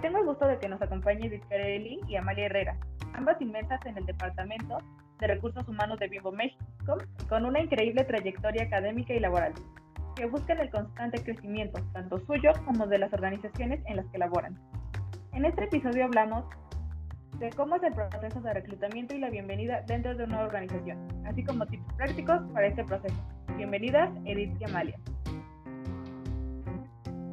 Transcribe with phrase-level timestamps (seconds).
[0.00, 2.76] tengo el gusto de que nos acompañe Edith Carelli y Amalia Herrera,
[3.14, 4.78] ambas inmensas en el Departamento
[5.18, 9.52] de Recursos Humanos de Vivo México, con una increíble trayectoria académica y laboral,
[10.14, 14.56] que buscan el constante crecimiento, tanto suyo como de las organizaciones en las que laboran.
[15.32, 16.44] En este episodio hablamos
[17.38, 21.44] de cómo es el proceso de reclutamiento y la bienvenida dentro de una organización, así
[21.44, 23.16] como tips prácticos para este proceso.
[23.56, 24.98] Bienvenidas, Edith y Amalia.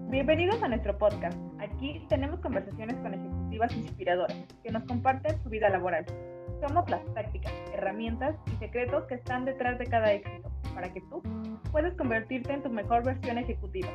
[0.10, 1.38] Bienvenidos a nuestro podcast.
[1.66, 6.06] Aquí tenemos conversaciones con ejecutivas inspiradoras que nos comparten su vida laboral.
[6.62, 11.24] Somos las tácticas, herramientas y secretos que están detrás de cada éxito para que tú
[11.72, 13.90] puedas convertirte en tu mejor versión ejecutiva.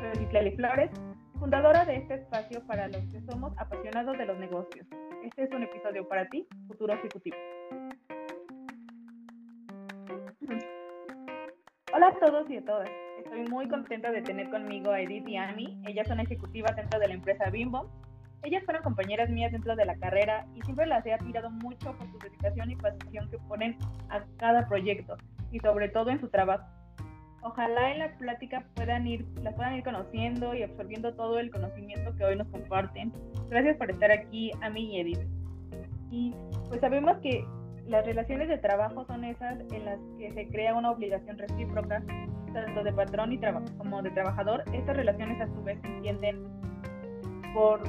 [0.00, 0.90] Soy Citlali Flores,
[1.38, 4.86] fundadora de este espacio para los que somos apasionados de los negocios.
[5.22, 7.36] Este es un episodio para ti, futuro ejecutivo.
[11.94, 13.07] Hola a todos y a todas.
[13.28, 15.78] Estoy muy contenta de tener conmigo a Edith y Amy.
[15.86, 17.90] Ellas son ejecutivas dentro de la empresa Bimbo.
[18.42, 22.10] Ellas fueron compañeras mías dentro de la carrera y siempre las he admirado mucho por
[22.10, 23.76] su dedicación y pasión que ponen
[24.08, 25.18] a cada proyecto
[25.52, 26.64] y sobre todo en su trabajo.
[27.42, 32.16] Ojalá en la plática puedan ir, las puedan ir conociendo y absorbiendo todo el conocimiento
[32.16, 33.12] que hoy nos comparten.
[33.50, 35.20] Gracias por estar aquí, Amy y Edith.
[36.10, 36.34] Y
[36.70, 37.44] pues sabemos que
[37.86, 42.02] las relaciones de trabajo son esas en las que se crea una obligación recíproca,
[42.52, 43.40] tanto de patrón y
[43.76, 44.64] como de trabajador.
[44.72, 46.44] Estas relaciones a su vez se entienden
[47.54, 47.82] por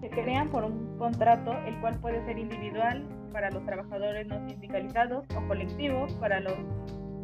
[0.00, 5.24] se crean por un contrato, el cual puede ser individual para los trabajadores no sindicalizados
[5.36, 6.54] o colectivo para los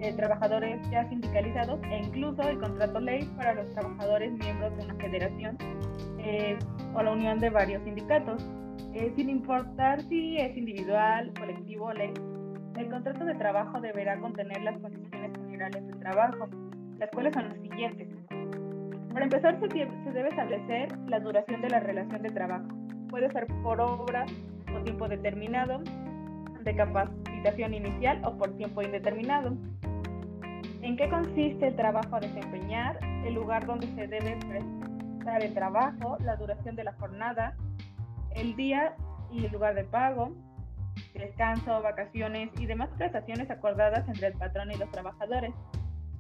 [0.00, 4.94] eh, trabajadores ya sindicalizados e incluso el contrato ley para los trabajadores miembros de una
[4.96, 5.56] federación
[6.18, 6.58] eh,
[6.94, 8.44] o la unión de varios sindicatos.
[8.92, 12.12] Eh, sin importar si es individual, colectivo o ley,
[12.77, 15.03] el contrato de trabajo deberá contener las condiciones
[15.55, 16.48] generales de trabajo,
[16.98, 18.08] las cuales son las siguientes.
[19.12, 22.66] Para empezar, se, se debe establecer la duración de la relación de trabajo.
[23.08, 24.27] Puede ser por obra
[24.77, 25.80] o tiempo determinado,
[26.64, 29.56] de capacitación inicial o por tiempo indeterminado.
[30.83, 32.98] ¿En qué consiste el trabajo a desempeñar?
[33.24, 37.55] El lugar donde se debe prestar el trabajo, la duración de la jornada,
[38.34, 38.95] el día
[39.30, 40.33] y el lugar de pago,
[41.14, 45.52] descanso, vacaciones y demás prestaciones acordadas entre el patrón y los trabajadores.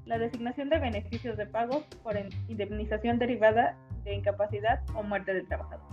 [0.06, 2.14] La designación de beneficios de pago por
[2.48, 5.86] indemnización derivada de incapacidad o muerte del trabajador.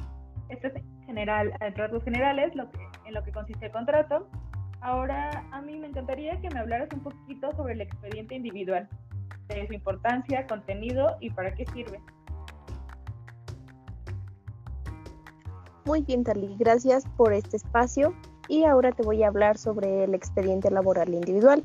[0.49, 4.27] Esto es en general, en rasgos generales, lo que, en lo que consiste el contrato.
[4.81, 8.89] Ahora, a mí me encantaría que me hablaras un poquito sobre el expediente individual,
[9.47, 11.99] de su importancia, contenido y para qué sirve.
[15.85, 18.13] Muy bien, Tali, gracias por este espacio
[18.51, 21.63] y ahora te voy a hablar sobre el expediente laboral individual.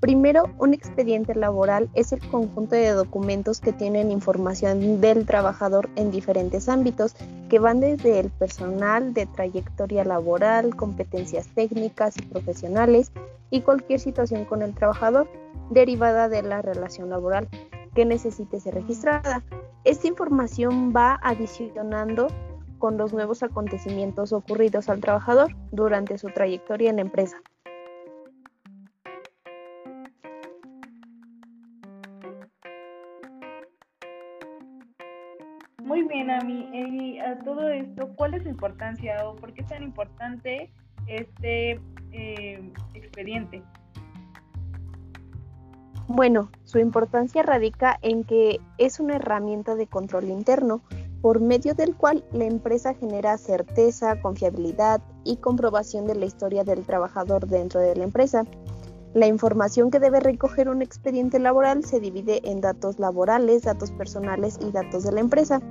[0.00, 6.10] Primero, un expediente laboral es el conjunto de documentos que tienen información del trabajador en
[6.10, 7.14] diferentes ámbitos,
[7.48, 13.12] que van desde el personal, de trayectoria laboral, competencias técnicas y profesionales
[13.50, 15.28] y cualquier situación con el trabajador
[15.70, 17.48] derivada de la relación laboral
[17.94, 19.44] que necesite ser registrada.
[19.84, 22.26] Esta información va adicionando
[22.84, 27.38] con los nuevos acontecimientos ocurridos al trabajador durante su trayectoria en la empresa.
[35.82, 39.62] Muy bien, a mí, y a todo esto, ¿cuál es su importancia o por qué
[39.62, 40.70] es tan importante
[41.06, 41.80] este
[42.12, 43.62] eh, expediente?
[46.06, 50.82] Bueno, su importancia radica en que es una herramienta de control interno
[51.24, 56.84] por medio del cual la empresa genera certeza, confiabilidad y comprobación de la historia del
[56.84, 58.44] trabajador dentro de la empresa.
[59.14, 64.58] La información que debe recoger un expediente laboral se divide en datos laborales, datos personales
[64.60, 65.62] y datos de la empresa.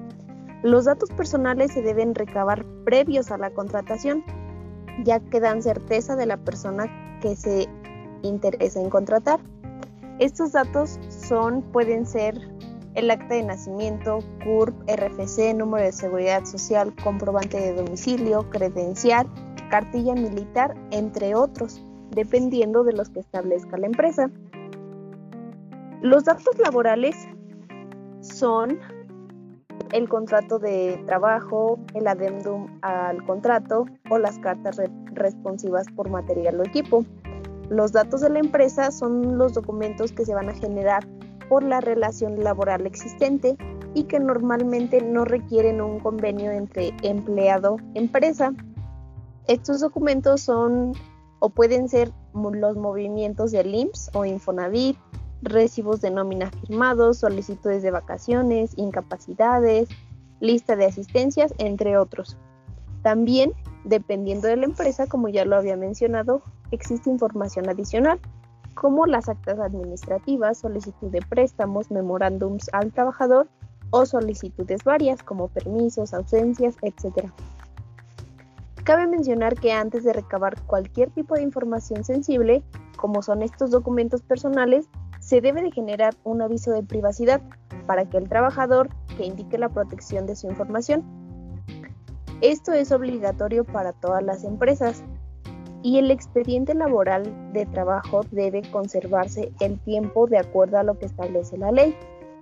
[0.64, 4.24] Los datos personales se deben recabar previos a la contratación,
[5.04, 7.68] ya que dan certeza de la persona que se
[8.24, 9.40] interesa en contratar.
[10.18, 12.53] Estos datos son, pueden ser
[12.96, 19.28] el acta de nacimiento, CURP, RFC, número de seguridad social, comprobante de domicilio, credencial,
[19.70, 24.30] cartilla militar, entre otros, dependiendo de los que establezca la empresa.
[26.02, 27.16] Los datos laborales
[28.22, 28.80] son
[29.94, 34.82] el contrato de trabajo, el adendum al contrato o las cartas
[35.14, 37.06] responsivas por material o equipo.
[37.70, 41.08] Los datos de la empresa son los documentos que se van a generar
[41.54, 43.56] por la relación laboral existente
[43.94, 48.56] y que normalmente no requieren un convenio entre empleado-empresa.
[49.46, 50.94] Estos documentos son
[51.38, 54.98] o pueden ser los movimientos del IMSS o Infonavit,
[55.44, 59.90] recibos de nómina firmados, solicitudes de vacaciones, incapacidades,
[60.40, 62.36] lista de asistencias, entre otros.
[63.04, 63.54] También,
[63.84, 66.42] dependiendo de la empresa, como ya lo había mencionado,
[66.72, 68.20] existe información adicional,
[68.74, 73.48] como las actas administrativas, solicitud de préstamos, memorándums al trabajador
[73.92, 77.30] o solicitudes varias como permisos, ausencias, etc.
[78.84, 82.64] Cabe mencionar que antes de recabar cualquier tipo de información sensible,
[82.98, 84.90] como son estos documentos personales,
[85.20, 87.42] se debe de generar un aviso de privacidad
[87.86, 91.04] para que el trabajador que indique la protección de su información.
[92.42, 95.04] Esto es obligatorio para todas las empresas
[95.84, 101.06] y el expediente laboral de trabajo debe conservarse el tiempo de acuerdo a lo que
[101.06, 101.96] establece la ley.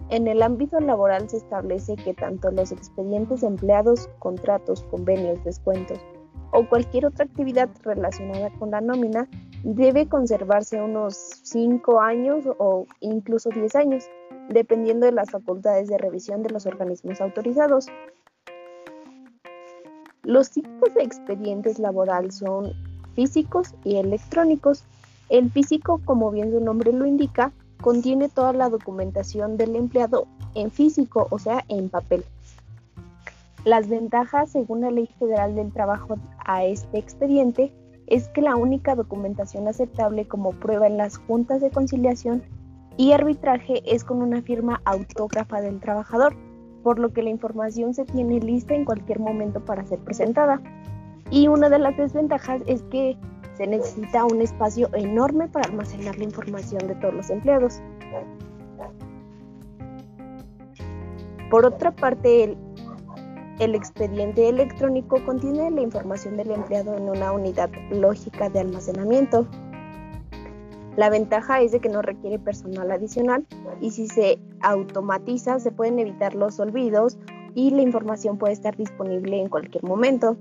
[0.09, 5.99] En el ámbito laboral se establece que tanto los expedientes empleados, contratos, convenios, descuentos
[6.51, 9.27] o cualquier otra actividad relacionada con la nómina
[9.63, 14.09] debe conservarse unos 5 años o incluso 10 años,
[14.49, 17.87] dependiendo de las facultades de revisión de los organismos autorizados.
[20.23, 22.73] Los tipos de expedientes laboral son
[23.15, 24.83] físicos y electrónicos.
[25.29, 30.71] El físico, como bien su nombre lo indica, contiene toda la documentación del empleado en
[30.71, 32.23] físico, o sea, en papel.
[33.63, 37.71] Las ventajas, según la Ley Federal del Trabajo a este expediente,
[38.07, 42.43] es que la única documentación aceptable como prueba en las juntas de conciliación
[42.97, 46.35] y arbitraje es con una firma autógrafa del trabajador,
[46.83, 50.61] por lo que la información se tiene lista en cualquier momento para ser presentada.
[51.31, 53.17] Y una de las desventajas es que
[53.55, 57.81] se necesita un espacio enorme para almacenar la información de todos los empleados.
[61.49, 62.57] Por otra parte,
[63.59, 69.45] el, expediente electrónico contiene la información del empleado en una unidad lógica de almacenamiento.
[70.97, 73.45] La ventaja es de que no requiere personal adicional
[73.79, 77.17] y si se automatiza se pueden evitar los olvidos
[77.53, 80.37] y la información puede estar disponible en cualquier momento.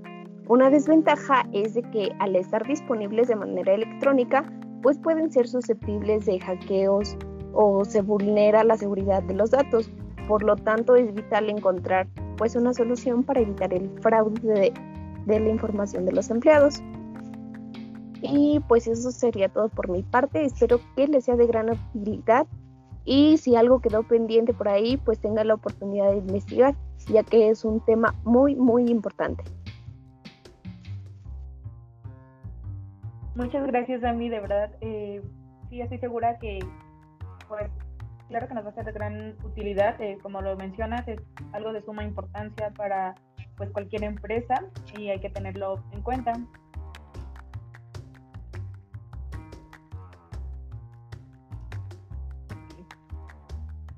[0.47, 4.43] Una desventaja es de que al estar disponibles de manera electrónica,
[4.81, 7.15] pues pueden ser susceptibles de hackeos
[7.53, 9.91] o se vulnera la seguridad de los datos.
[10.27, 12.07] Por lo tanto, es vital encontrar
[12.37, 14.73] pues una solución para evitar el fraude
[15.25, 16.81] de, la información de los empleados.
[18.21, 20.43] Y pues eso sería todo por mi parte.
[20.43, 22.47] Espero que les sea de gran utilidad
[23.05, 26.75] y si algo quedó pendiente por ahí, pues tenga la oportunidad de investigar,
[27.07, 29.43] ya que es un tema muy, muy importante.
[33.35, 34.71] Muchas gracias, Dami, de verdad.
[34.81, 35.21] Eh,
[35.69, 36.59] sí, estoy segura que,
[37.47, 37.71] pues,
[38.27, 39.99] claro que nos va a ser de gran utilidad.
[40.01, 41.19] Eh, como lo mencionas, es
[41.53, 43.15] algo de suma importancia para
[43.55, 44.55] pues cualquier empresa
[44.97, 46.33] y hay que tenerlo en cuenta.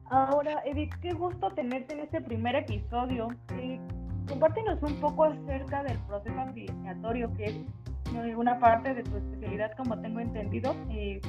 [0.10, 3.30] Ahora, Edith, qué gusto tenerte en este primer episodio.
[3.58, 3.80] Eh,
[4.30, 7.56] compártenos un poco acerca del proceso administratorio que es
[8.38, 10.76] una parte de tu especialidad, como tengo entendido.
[10.90, 11.22] Eh,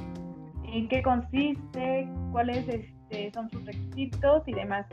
[0.65, 2.09] ¿En qué consiste?
[2.32, 4.87] ¿Cuáles este, son sus requisitos y demás?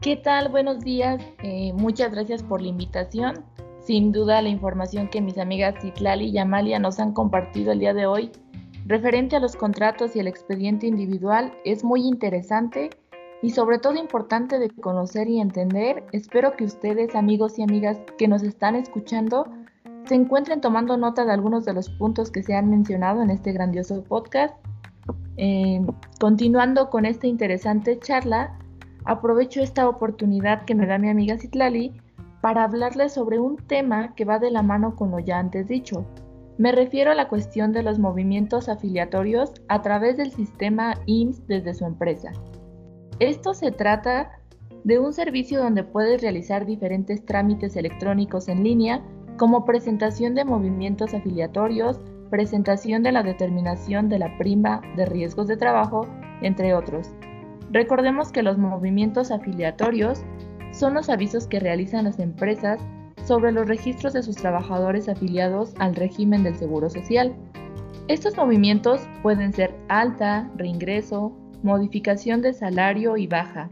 [0.00, 0.48] ¿Qué tal?
[0.48, 1.22] Buenos días.
[1.42, 3.44] Eh, muchas gracias por la invitación.
[3.80, 7.92] Sin duda la información que mis amigas Citlali y Amalia nos han compartido el día
[7.92, 8.30] de hoy
[8.86, 12.90] referente a los contratos y el expediente individual es muy interesante
[13.44, 16.02] y sobre todo importante de conocer y entender.
[16.12, 19.46] Espero que ustedes, amigos y amigas que nos están escuchando,
[20.06, 23.52] se encuentren tomando nota de algunos de los puntos que se han mencionado en este
[23.52, 24.56] grandioso podcast.
[25.36, 25.84] Eh,
[26.18, 28.58] continuando con esta interesante charla,
[29.04, 32.00] aprovecho esta oportunidad que me da mi amiga Citlali
[32.40, 36.06] para hablarles sobre un tema que va de la mano con lo ya antes dicho.
[36.56, 41.74] Me refiero a la cuestión de los movimientos afiliatorios a través del sistema IMSS desde
[41.74, 42.32] su empresa.
[43.20, 44.38] Esto se trata
[44.82, 49.02] de un servicio donde puedes realizar diferentes trámites electrónicos en línea,
[49.38, 55.56] como presentación de movimientos afiliatorios, presentación de la determinación de la prima de riesgos de
[55.56, 56.06] trabajo,
[56.42, 57.10] entre otros.
[57.70, 60.22] Recordemos que los movimientos afiliatorios
[60.72, 62.80] son los avisos que realizan las empresas
[63.24, 67.34] sobre los registros de sus trabajadores afiliados al régimen del Seguro Social.
[68.08, 71.32] Estos movimientos pueden ser alta, reingreso,
[71.64, 73.70] modificación de salario y baja.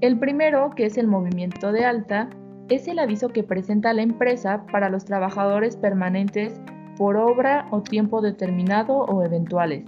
[0.00, 2.28] El primero, que es el movimiento de alta,
[2.68, 6.60] es el aviso que presenta la empresa para los trabajadores permanentes
[6.98, 9.84] por obra o tiempo determinado o eventuales,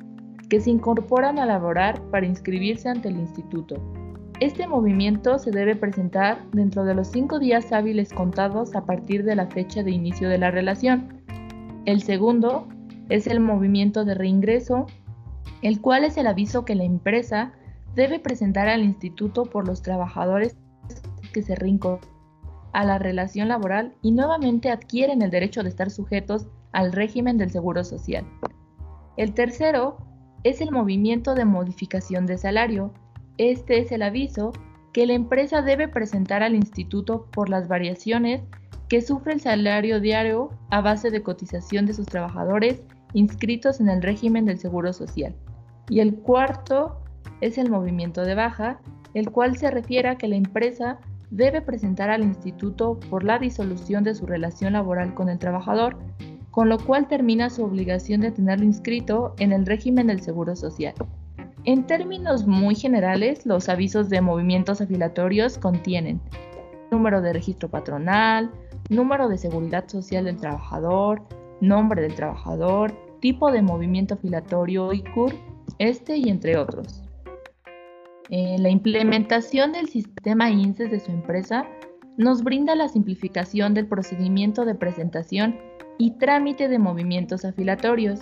[0.49, 3.76] que se incorporan a laborar para inscribirse ante el instituto.
[4.40, 9.35] Este movimiento se debe presentar dentro de los cinco días hábiles contados a partir de
[9.35, 11.20] la fecha de inicio de la relación.
[11.87, 12.68] El segundo
[13.08, 14.87] es el movimiento de reingreso
[15.62, 17.52] el cual es el aviso que la empresa
[17.94, 20.56] debe presentar al instituto por los trabajadores
[21.32, 22.18] que se reincorporan
[22.72, 27.50] a la relación laboral y nuevamente adquieren el derecho de estar sujetos al régimen del
[27.50, 28.24] Seguro Social.
[29.16, 29.96] El tercero
[30.44, 32.92] es el movimiento de modificación de salario.
[33.36, 34.52] Este es el aviso
[34.92, 38.42] que la empresa debe presentar al instituto por las variaciones
[38.88, 44.02] que sufre el salario diario a base de cotización de sus trabajadores inscritos en el
[44.02, 45.34] régimen del Seguro Social.
[45.88, 47.00] Y el cuarto
[47.40, 48.80] es el movimiento de baja,
[49.14, 50.98] el cual se refiere a que la empresa
[51.30, 55.96] debe presentar al instituto por la disolución de su relación laboral con el trabajador,
[56.50, 60.94] con lo cual termina su obligación de tenerlo inscrito en el régimen del Seguro Social.
[61.64, 66.20] En términos muy generales, los avisos de movimientos afilatorios contienen
[66.90, 68.50] número de registro patronal,
[68.88, 71.22] número de seguridad social del trabajador,
[71.60, 75.34] nombre del trabajador, tipo de movimiento afilatorio y CUR,
[75.78, 77.02] este y entre otros.
[78.30, 81.66] Eh, la implementación del sistema INSES de su empresa
[82.16, 85.56] nos brinda la simplificación del procedimiento de presentación
[85.98, 88.20] y trámite de movimientos afilatorios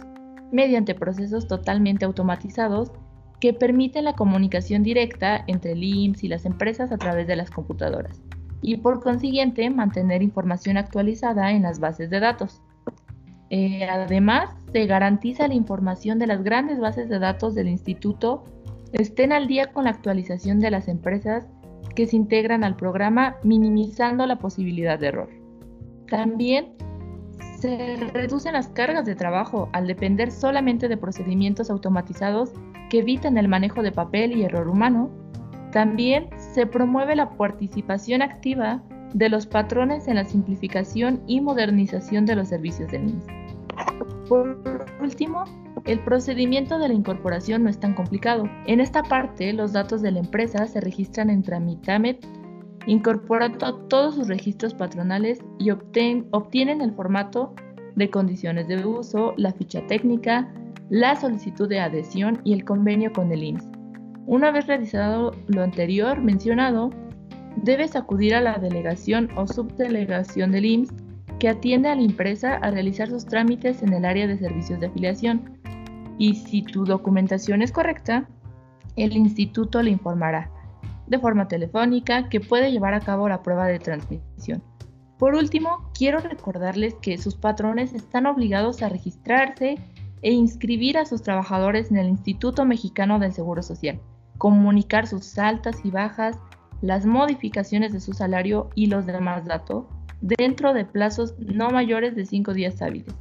[0.53, 2.93] mediante procesos totalmente automatizados
[3.41, 7.51] que permiten la comunicación directa entre el IMSS y las empresas a través de las
[7.51, 8.23] computadoras
[8.63, 12.63] y por consiguiente mantener información actualizada en las bases de datos.
[13.51, 18.45] Eh, además, se garantiza la información de las grandes bases de datos del instituto
[18.93, 21.47] estén al día con la actualización de las empresas
[21.95, 25.31] que se integran al programa, minimizando la posibilidad de error.
[26.09, 26.75] También
[27.59, 32.53] se reducen las cargas de trabajo al depender solamente de procedimientos automatizados
[32.91, 35.11] que evitan el manejo de papel y error humano.
[35.73, 38.83] También se promueve la participación activa
[39.15, 43.27] de los patrones en la simplificación y modernización de los servicios del MINS.
[44.29, 44.59] Por
[45.01, 45.45] último,
[45.85, 48.49] el procedimiento de la incorporación no es tan complicado.
[48.67, 52.27] En esta parte, los datos de la empresa se registran en Tramitamet,
[52.87, 57.55] incorporan todos sus registros patronales y obtienen el formato
[57.95, 60.53] de condiciones de uso, la ficha técnica,
[60.89, 63.69] la solicitud de adhesión y el convenio con el IMSS.
[64.27, 66.91] Una vez realizado lo anterior mencionado,
[67.57, 70.95] debes acudir a la delegación o subdelegación del IMSS
[71.39, 74.87] que atiende a la empresa a realizar sus trámites en el área de servicios de
[74.87, 75.59] afiliación
[76.19, 78.29] y si tu documentación es correcta,
[78.97, 80.51] el instituto le informará
[81.07, 84.63] de forma telefónica que puede llevar a cabo la prueba de transmisión.
[85.19, 89.79] Por último, quiero recordarles que sus patrones están obligados a registrarse
[90.23, 94.01] e inscribir a sus trabajadores en el Instituto Mexicano del Seguro Social,
[94.39, 96.39] comunicar sus altas y bajas,
[96.83, 99.87] las modificaciones de su salario y los demás datos
[100.21, 103.15] dentro de plazos no mayores de 5 días hábiles.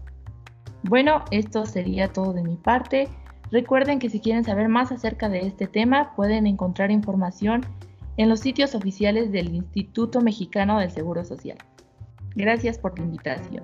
[0.84, 3.08] Bueno, esto sería todo de mi parte.
[3.52, 7.62] Recuerden que si quieren saber más acerca de este tema, pueden encontrar información
[8.18, 11.58] en los sitios oficiales del Instituto Mexicano del Seguro Social.
[12.36, 13.64] Gracias por la invitación.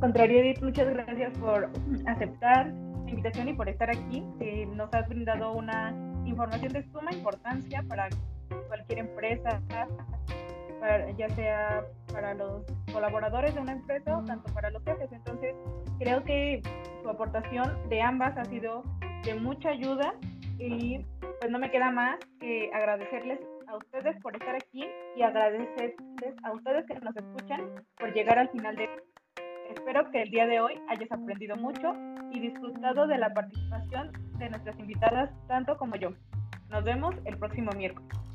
[0.00, 1.70] Contrario, muchas gracias por
[2.06, 2.66] aceptar
[3.04, 4.22] la invitación y por estar aquí.
[4.40, 5.94] Eh, nos has brindado una
[6.26, 8.08] información de suma importancia para
[8.68, 9.60] cualquier empresa,
[11.16, 15.10] ya sea para los colaboradores de una empresa o tanto para los jefes.
[15.12, 15.54] Entonces,
[15.98, 16.62] creo que
[17.02, 18.82] su aportación de ambas ha sido
[19.24, 20.14] de mucha ayuda
[20.58, 20.98] y
[21.40, 26.52] pues no me queda más que agradecerles a ustedes por estar aquí y agradecerles a
[26.52, 27.62] ustedes que nos escuchan
[27.98, 28.88] por llegar al final de
[29.70, 31.92] Espero que el día de hoy hayas aprendido mucho
[32.32, 36.10] y disfrutado de la participación de nuestras invitadas tanto como yo.
[36.70, 38.25] Nos vemos el próximo miércoles.